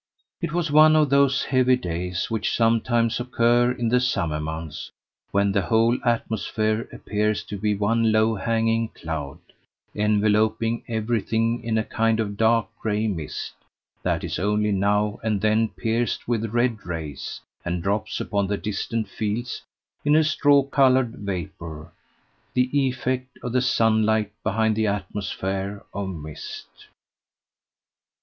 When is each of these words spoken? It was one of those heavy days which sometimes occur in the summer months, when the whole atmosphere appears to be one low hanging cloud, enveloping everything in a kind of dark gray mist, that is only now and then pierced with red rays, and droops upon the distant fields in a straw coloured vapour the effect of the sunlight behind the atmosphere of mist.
It 0.41 0.51
was 0.51 0.71
one 0.71 0.95
of 0.95 1.11
those 1.11 1.43
heavy 1.43 1.75
days 1.75 2.31
which 2.31 2.55
sometimes 2.55 3.19
occur 3.19 3.71
in 3.71 3.89
the 3.89 3.99
summer 3.99 4.39
months, 4.39 4.89
when 5.29 5.51
the 5.51 5.61
whole 5.61 5.99
atmosphere 6.03 6.89
appears 6.91 7.43
to 7.43 7.55
be 7.59 7.75
one 7.75 8.11
low 8.11 8.33
hanging 8.33 8.87
cloud, 8.89 9.37
enveloping 9.93 10.81
everything 10.87 11.63
in 11.63 11.77
a 11.77 11.83
kind 11.83 12.19
of 12.19 12.35
dark 12.35 12.65
gray 12.81 13.07
mist, 13.07 13.53
that 14.01 14.23
is 14.23 14.39
only 14.39 14.71
now 14.71 15.19
and 15.21 15.39
then 15.39 15.67
pierced 15.67 16.27
with 16.27 16.51
red 16.51 16.83
rays, 16.83 17.39
and 17.63 17.83
droops 17.83 18.19
upon 18.19 18.47
the 18.47 18.57
distant 18.57 19.07
fields 19.07 19.61
in 20.03 20.15
a 20.15 20.23
straw 20.23 20.63
coloured 20.63 21.11
vapour 21.17 21.91
the 22.55 22.71
effect 22.75 23.37
of 23.43 23.51
the 23.53 23.61
sunlight 23.61 24.31
behind 24.41 24.75
the 24.75 24.87
atmosphere 24.87 25.83
of 25.93 26.09
mist. 26.09 26.87